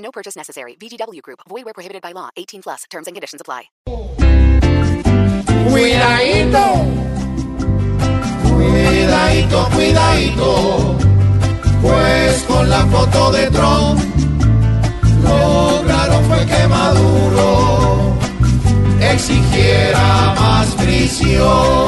No 0.00 0.10
purchase 0.10 0.36
necessary. 0.36 0.74
VGW 0.76 1.22
Group. 1.22 1.40
Void 1.48 1.64
where 1.64 1.74
prohibited 1.74 2.02
by 2.02 2.12
law. 2.12 2.30
18 2.36 2.62
plus. 2.62 2.84
Terms 2.90 3.06
and 3.06 3.14
conditions 3.14 3.40
apply. 3.40 3.70
Cuidadito, 5.70 6.84
cuidadito, 8.42 9.68
cuidadito, 9.72 10.98
pues 11.80 12.42
con 12.48 12.68
la 12.68 12.84
foto 12.86 13.30
de 13.30 13.50
Trump 13.50 14.00
lograron 15.22 16.24
fue 16.24 16.46
que 16.46 16.66
Maduro 16.66 18.16
exigiera 19.00 20.34
más 20.34 20.74
prisión. 20.74 21.79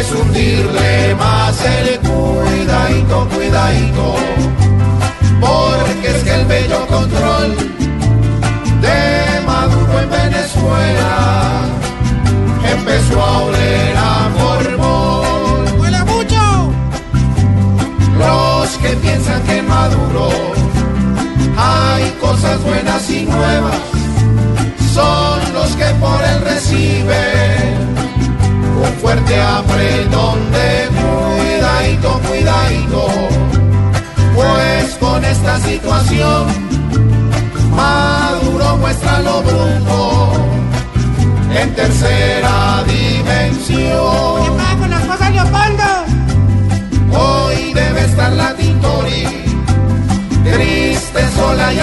Es 0.00 0.12
hundirle 0.12 1.14
más 1.16 1.64
el 1.64 1.98
cuidadito, 1.98 3.28
cuidadito, 3.34 4.14
porque 5.40 6.08
es 6.08 6.22
que 6.22 6.34
el 6.34 6.44
bello 6.46 6.86
control 6.86 7.56
de 8.80 9.40
Maduro 9.44 10.00
en 10.00 10.10
Venezuela 10.10 11.62
empezó 12.72 13.20
a 13.20 13.38
oler 13.42 13.96
a 13.96 14.30
formol. 14.38 15.80
¡Huele 15.80 16.04
mucho! 16.04 16.72
Los 18.18 18.68
que 18.78 18.90
piensan 18.96 19.42
que 19.42 19.58
en 19.58 19.68
Maduro 19.68 20.30
hay 21.56 22.04
cosas 22.20 22.62
buenas 22.62 23.10
y 23.10 23.24
nuevas 23.24 23.80
son 24.94 25.52
los 25.54 25.70
que 25.76 25.86
por 25.94 26.22
él 26.22 26.40
reciben 26.42 27.27
apretón 29.58 30.38
de 30.52 30.88
cuidadito, 30.98 32.20
cuidadito, 32.28 33.06
pues 34.34 34.94
con 35.00 35.24
esta 35.24 35.58
situación 35.60 36.68
Maduro 37.74 38.76
muestra 38.78 39.20
lo 39.20 39.42
bruto 39.42 40.32
en 41.60 41.74
tercera 41.74 42.84
dimensión. 42.86 44.44
¿Qué 44.44 44.50
pasa 44.56 44.76
con 44.78 44.90
la 44.90 44.98
esposa 45.00 45.30
Leopoldo? 45.30 45.90
Hoy 47.20 47.72
debe 47.72 48.00
estar 48.04 48.32
la 48.32 48.54
Tintori, 48.54 49.24
triste, 50.44 51.20
sola 51.36 51.72
y 51.72 51.78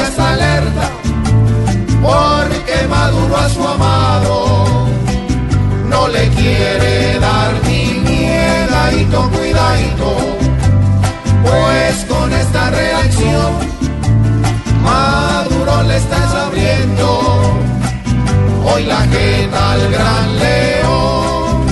hoy 18.76 18.84
la 18.86 19.02
jeta 19.08 19.72
al 19.72 19.92
gran 19.92 20.40
león, 20.40 21.66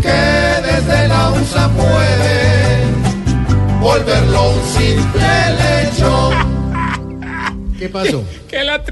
que 0.00 0.22
desde 0.68 1.08
la 1.08 1.30
USA 1.30 1.68
puede 1.68 2.84
volverlo 3.80 4.50
un 4.50 4.62
simple 4.78 5.30
lecho. 5.62 6.30
Que 8.48 8.62
la 8.62 8.84